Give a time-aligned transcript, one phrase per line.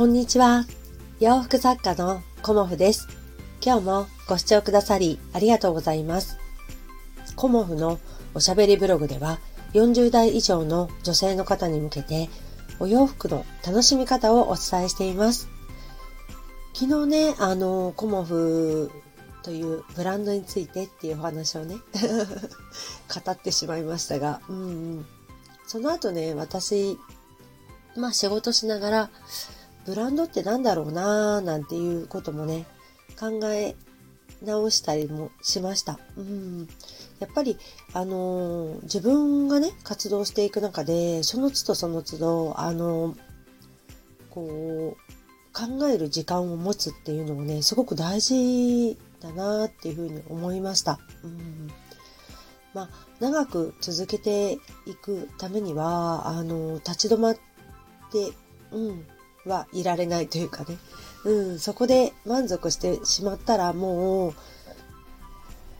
[0.00, 0.64] こんにちは。
[1.20, 3.06] 洋服作家のコモフです。
[3.62, 6.38] 今日もご視聴くださりありがとうございます。
[7.36, 8.00] コモフの
[8.32, 9.40] おしゃべりブログでは
[9.74, 12.30] 40代以上の女性の方に向けて
[12.78, 15.50] お洋服の楽しみ方をお伝えしています。
[16.72, 18.90] 昨日ね、あの、コモフ
[19.42, 21.76] というブランドについてっていうお話をね、
[23.22, 25.06] 語ってしまいましたが、うんうん、
[25.66, 26.98] その後ね、私、
[27.96, 29.10] まあ仕事しながら、
[29.86, 32.66] ブランドってなんだろうなーなんていうこともね、
[33.18, 33.74] 考え
[34.42, 35.98] 直したりもしました。
[36.16, 36.68] うん、
[37.18, 37.58] やっぱり、
[37.92, 43.16] あのー、自分がね、活動していく中で、その都度その都度、あのー、
[44.30, 45.10] こう、
[45.52, 51.00] 考える時間を持つっていうのもね、すごく大事だなっていうふうに思いました。
[51.24, 51.70] うん
[52.72, 52.88] まあ、
[53.18, 54.52] 長く続けて
[54.86, 57.40] いくためには、あの、立ち止まって、
[58.70, 59.06] うん、
[59.46, 59.82] はい。
[59.84, 60.28] られない。
[60.28, 60.44] とい。
[60.44, 60.78] うかね、
[61.24, 64.34] うん、そこで満足してしまったらも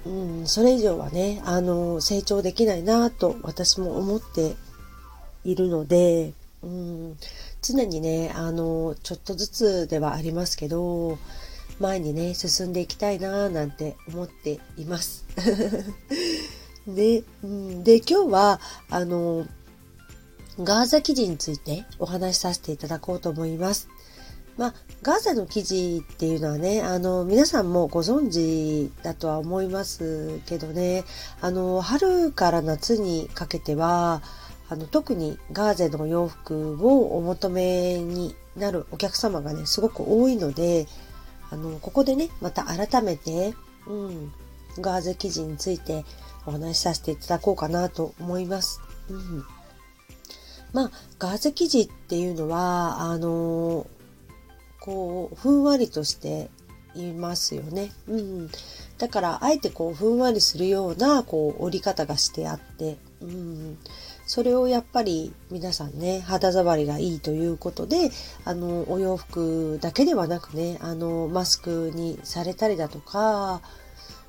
[0.05, 2.83] う、うん、それ以上はね、あの、成長できない。
[2.83, 4.57] なと私も思って
[5.45, 5.55] い。
[5.55, 7.17] るので、うん、
[7.63, 11.19] 常にね、あの、ちょっとずつではありますけど、
[11.79, 12.87] 前にね、進んでい。
[12.87, 13.19] きたい。
[13.19, 14.85] ななんて思ってい。
[14.85, 15.25] ます。
[16.87, 19.47] で、うん、で、今日は、あの、
[20.59, 23.89] ガーゼ生地についてお話しさせていただこうと思います。
[24.57, 31.05] まあ、ガーゼの生地っていうのはね、あの、皆さんもご存知だとは思いますけどね、
[31.41, 34.23] あの、春から夏にかけては、
[34.69, 40.87] あの、特にガーゼの洋服をお求めになるお客様がね、すごく多いので、
[41.51, 43.55] あの、ここでね、また改めて、
[43.87, 44.33] うん、
[44.79, 46.05] ガーゼ生地について
[46.45, 48.81] お話しさせていただこうかなと思います。
[49.09, 49.45] うん。
[50.73, 53.87] まあ、ガーゼ生地っていうのは、あの
[54.81, 56.51] こう、ふんわりとして
[56.95, 57.93] いますよね。
[58.09, 58.51] うん。
[58.99, 63.79] だから、あえてこう、ふんわりするような、こう、折り方がしてあって、うん。
[64.27, 68.11] それをやっぱり皆さんね、肌触りがいいということで、
[68.45, 73.61] あの、お洋服だけではなくね、あの、マスクにされたりだとか、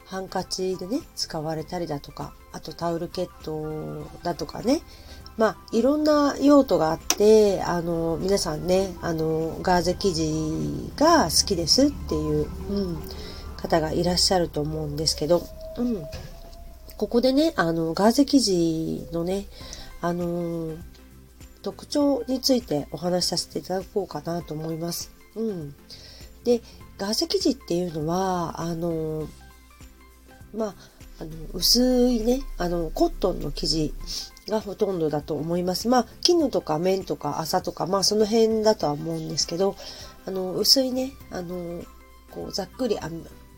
[0.06, 4.81] ハンカチでね、使われたりだとか、あとタオルケットだとかね、
[5.38, 12.97] まあ、いろんな用途があって、あの、皆さんね、あの、ガーゼ生地が好きですっていう、うん、
[13.58, 15.47] 方がいらっしゃると思うんですけど、
[15.78, 16.03] うん。
[16.97, 19.46] ここでね、あの、ガーゼ生地のね、
[20.02, 20.75] あの、
[21.62, 25.12] 特徴についてお話しさせていただこうかなと思います。
[25.36, 25.75] うん。
[26.44, 26.62] で、
[26.98, 29.28] ガーゼ生地っていうのは、あの、
[30.53, 30.75] まあ、
[31.22, 33.94] あの薄いね、あの、コットンの生地
[34.48, 35.88] がほとんどだと思います。
[35.88, 39.76] まあ、絹とか綿とか麻とか、まあ、その辺だとは思うんですけど、
[40.26, 41.84] あの、薄いね、あの、
[42.31, 43.08] こう、ざっくり、あ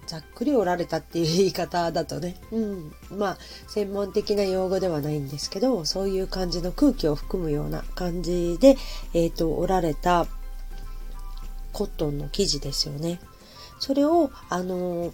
[0.07, 3.37] ざっくり折られたっていう言い方だとね、うん、まあ、
[3.67, 8.75] 専門的な用語ではないんですけど、そういう感じの空気を含むような感じで、
[9.13, 10.27] えっ、ー、と、折られた
[11.71, 13.21] コットンの生地ですよね。
[13.79, 15.13] それを、あの、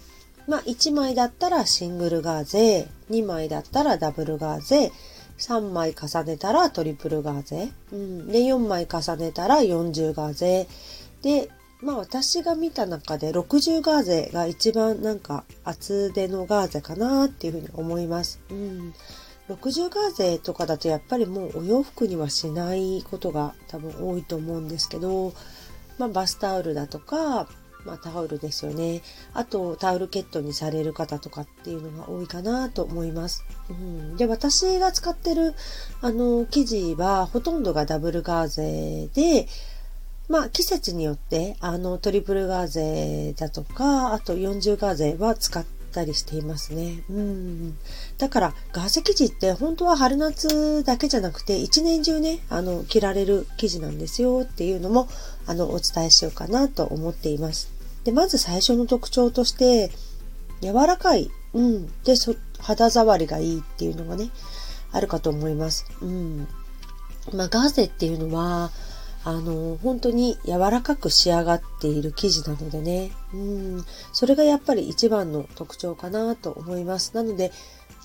[0.50, 4.90] まあ、1枚だったらシングルガーゼ、2枚だったらダブルガーゼ、
[5.38, 10.66] 3枚重ねたらトリプルガーゼ、うん、で4枚重ねたら40ガーゼ。
[11.22, 11.48] で
[11.80, 18.40] まあ私が見た中で60ガーゼが一番なんか厚手のガーゼかなっていうふうに思います。
[18.50, 18.92] うん、
[19.48, 25.32] 60ガーゼとかだとやっぱりもうお洋服にはしないことが多分多いと思うんですけど、
[25.96, 27.48] まあ、バスタオルだとか
[27.84, 29.02] まあ、タオルですよね。
[29.34, 33.44] あと、タオルケットにされる方とかっていうのが多いかなと思います。
[33.68, 35.54] うん、で、私が使ってる、
[36.00, 39.48] あの、生地は、ほとんどがダブルガーゼで、
[40.28, 47.02] まあ、季節によって、あの、トリプルガーゼだとか、あと40ガーゼは使っったりしていますね。
[47.10, 47.76] うん。
[48.16, 55.08] だから、ガーゼ生地って本当は春夏だけじゃなくて、一年中ね、あの、着られる生地なんですよっていうのも、
[55.46, 57.70] あの、お伝えしようかなと思っています。
[58.04, 59.90] で、まず最初の特徴として、
[60.62, 61.86] 柔らかい、うん。
[62.04, 62.14] で、
[62.58, 64.30] 肌触りがいいっていうのがね、
[64.92, 65.86] あるかと思います。
[66.00, 66.48] うん。
[67.34, 68.70] まあ、ガーゼっていうのは、
[69.22, 77.14] あの、本当に柔らかく仕上がっている生地なのでね、うん、それがやっぱり一番の特徴かなと思います。
[77.14, 77.52] なので、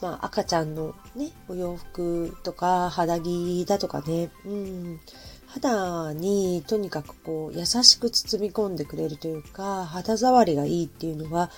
[0.01, 4.99] まあ、赤ちゃんのね、お洋服とか肌着だとかね、うん、
[5.47, 11.49] 肌にとにかくこう優しく包み込んでくれるというか、肌触りがいいっていうのは、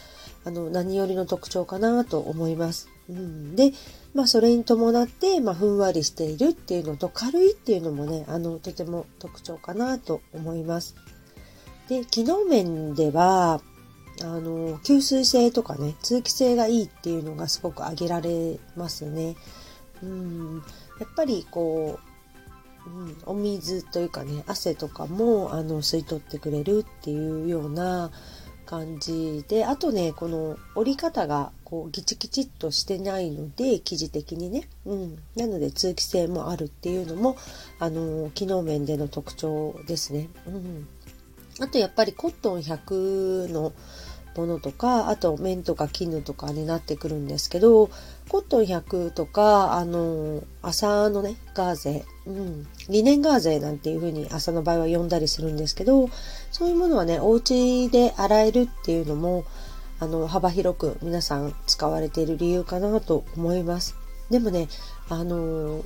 [0.45, 2.89] あの、何よりの特徴かなと思います。
[3.09, 3.73] うん、で、
[4.13, 10.95] まあそれに伴って、まあふんわりしているっていうのと軽いっていうのもね、あの、とても特徴かなと思います。
[11.87, 13.61] で、機能面では、
[14.21, 19.35] あの、吸水性とかね、通気性がいいっていうのがすごく挙げられますね。
[20.03, 20.63] うん、
[20.99, 21.99] やっぱりこ
[22.85, 28.11] う、うん、お水というかね、汗とかもあの吸い取ってくれるっていうような
[28.65, 37.35] 感じで、あとね、この折り方がこうギチギチっとしてないので、生地的にね、うん、なので通気性もあるっていうのも、
[37.77, 40.29] あの、機能面での特徴ですね。
[40.47, 40.87] うん、
[41.59, 43.73] あとやっぱりコットン100の
[44.37, 47.89] ものとか、あと綿とか絹とかになってくるんですけど、
[48.29, 56.09] コットン100とか、あの、麻のね、ガーゼ、うん、リネンガーゼなんていう風に朝の場合は呼んだりするんですけど、
[56.49, 59.43] そういうものはね、お家で洗えるっていうのも、
[59.99, 63.95] あの、幅広く皆さん使われている理由かなと思います。
[64.29, 64.67] でもね、
[65.09, 65.83] あの、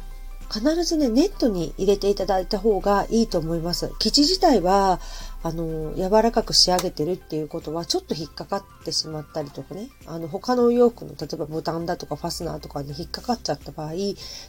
[0.51, 3.89] 必ずね、ネットに入れていただいた方がいいと思います。
[3.99, 4.99] 生地自体は、
[5.43, 13.91] あの、柔らかく仕上げてるっていうことは、ちょっと引っかかってしまったりとかね、あの、他のお洋服の、例えばボタンだとかファスナーとかに引っかかっちゃった場合、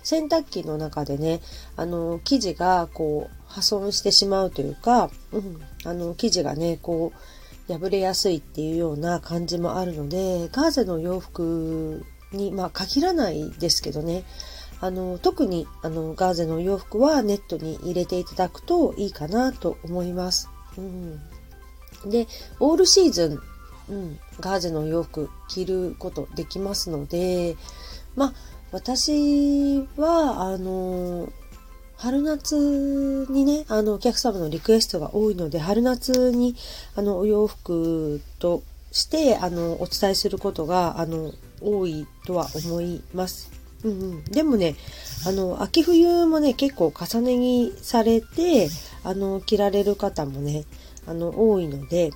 [0.02, 1.40] 洗濯機の中でね、
[1.76, 7.18] あの、生地がこう、破損してしまうというか、うん、あの、生地がね、こう、
[7.78, 14.24] 破れやすいっていうような感じもあるので、ガーゼの洋服に、まあ、限らないですけどね、
[14.80, 20.48] あの、特にあのガーゼの洋服はネットに入れていただくといいかなと思います。
[20.76, 21.20] うん、
[22.10, 22.26] で、
[22.58, 27.56] オールシーズン、うん、ガーゼの洋服着ることできますので、
[28.16, 28.34] まあ、
[28.72, 31.28] 私は、あの、
[32.02, 36.56] 春夏にね、あの、お客様のリクエストが多いので、春夏に、
[36.96, 43.52] あの、お洋服として、あの、お伝えすることが、あの、多いとは思います。
[43.84, 44.76] うんうん、でもね
[45.26, 48.68] あの秋冬もね結構重ね着されて
[49.02, 50.64] あの着られる方もね
[51.04, 52.12] あの多いので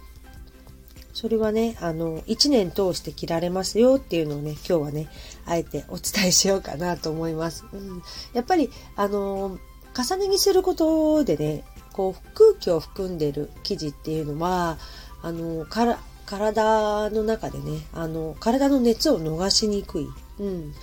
[1.12, 5.08] それはねあの1年通して着られますよっていうのをね今日はね
[5.44, 7.64] あえてお伝えしようかなと思います。
[7.72, 8.02] うん、
[8.32, 9.58] やっぱりあの
[9.96, 14.78] 重ね着することでねこう空気を含んでる生地っていうのは
[15.22, 20.06] あのから体の中でねあの体の熱を逃しにくい。
[20.38, 20.74] うん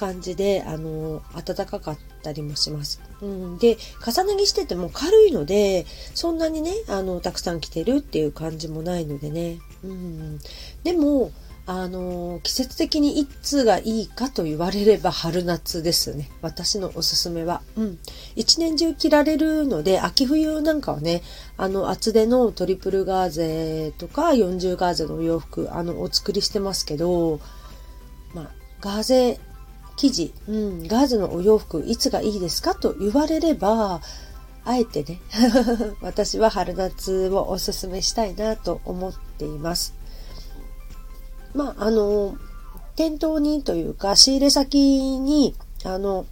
[0.00, 3.02] 感じで、あの、暖かかったりもします。
[3.20, 5.84] うん、で、重ね着してても軽いので、
[6.14, 9.58] そんなにね、あの、たくさん着てるっていう感じもないのでね。
[9.84, 10.38] うん、
[10.84, 11.32] でも、
[11.72, 16.28] あの、季節的にいつがいいかと言われれば春夏ですね。
[16.42, 17.62] 私のおすすめは。
[17.76, 17.98] うん。
[18.34, 21.22] 一年中着られるので、秋冬なんかはね、
[21.56, 27.38] あの、厚手のトリプルガーゼとか40ガーゼのお洋服、あの、お作りしてますけど、
[28.34, 28.50] まあ、
[28.80, 29.38] ガーゼ
[29.94, 34.00] 生地、うん、ガーゼのお洋服いつがいいですかと言われれば、
[34.64, 35.20] あえてね、
[36.02, 39.99] 私は春夏をおすすめしたいなと思っています。
[41.54, 42.36] まあ、あの、
[42.96, 45.54] 店頭にというか仕入れ先に、
[45.84, 46.26] あの、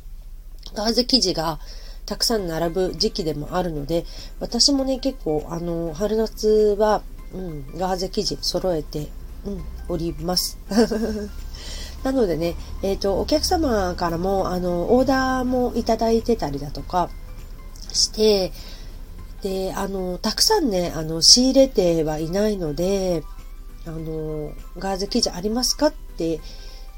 [0.74, 1.58] ガーゼ生地が
[2.06, 4.04] たくさん並ぶ時期でもあるので、
[4.40, 9.08] 私もね、結構、あの、春夏は、うん、ガーゼ生地揃えて、
[9.44, 10.58] うん、おります。
[12.04, 17.10] なのでね、えっ、ー、と、お客様からも、あの、オーダーもいただいてたりだとか
[17.92, 18.52] して、
[19.42, 23.22] で、あの、たくさんね、あの、仕入れてはいないので、
[23.88, 26.40] あの、ガーゼ生地ありますかって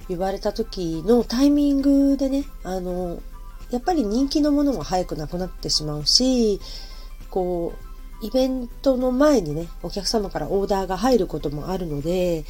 [0.08, 3.20] 言われた時のタイミングでね、あの、
[3.70, 6.60] やっぱり人気のものも早くなくなってしまうし、
[7.30, 7.72] こ
[8.22, 12.44] う、イベントの前にね、お客様からオーダーが入ることもあるので、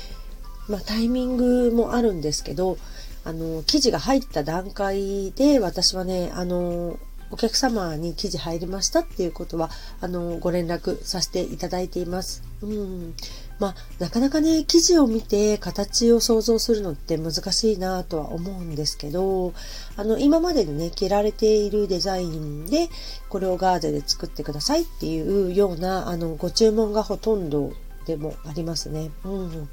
[0.69, 2.79] まあ、タイミングもあるんですけど、
[3.25, 6.99] あの、記事が入った段階で私はね、あの、
[7.31, 9.71] お客様に記事入りましたっていうことは、
[10.01, 12.43] あの、ご連絡させていただいています。
[12.63, 13.15] うん。
[13.61, 19.53] まあ、なかなかね、記事を見て形を想像するのって難しいなとは思うんですけど、
[19.97, 22.89] あの、今までにね、着られているデザインで、
[23.29, 27.73] これをガーゼで作ってくださいっていうような、あの、ご注文がほとんど
[28.07, 29.11] でもありますね。
[29.25, 29.69] うん。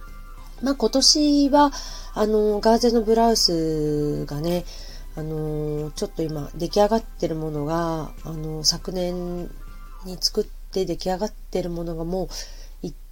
[0.61, 1.71] まあ今年は、
[2.13, 4.65] あの、ガーゼのブラウスがね、
[5.15, 9.49] あの、ちょっと今出来上がってるものが、あの、昨年
[10.03, 12.27] に作って出来上がってるものがもう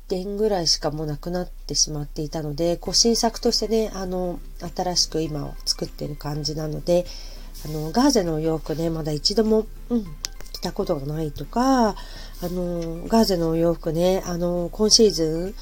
[0.07, 4.39] 点ぐらいしかもうなくなってしまっていたので、こう新作としてね、あの、
[4.75, 7.05] 新しく今を作ってる感じなので、
[7.65, 10.05] あの、ガーゼの洋服ね、まだ一度も、うん、
[10.53, 11.95] 着たことがないとか、あ
[12.43, 15.53] の、ガーゼのお洋服ね、あの、今シーズ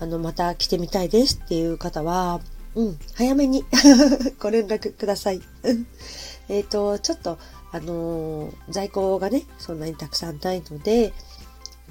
[0.00, 2.40] ン、あの、また着てみたいですっていう方は、
[2.74, 3.64] うん、早めに
[4.38, 5.42] ご連絡ください。
[6.48, 7.38] えっと、ちょっと、
[7.72, 11.12] あの、在庫がね、そんなにたくさんないので、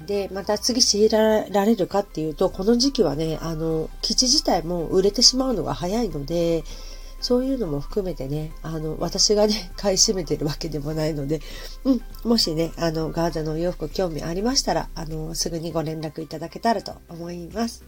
[0.06, 6.64] で、また次仕入れられるかっていうと、この時期はね、あの、生地自体も売れてしまうのが早いので、
[7.20, 11.40] そういうのも含めてね、あの、私がね、 買い占めてるわけでもないので、
[11.84, 17.84] うん、もしね、あの、ガーゼのお洋服興味ありましたら、あの、すぐにご連絡いただけたらと思います。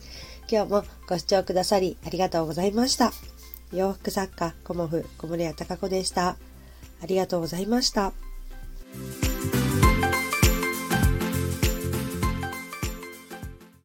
[0.50, 3.12] 今日もご視聴くださりありがとうございました。
[3.72, 6.36] 洋服作家、コモフ、小森屋隆子でした。
[7.02, 8.12] ありがとうございました。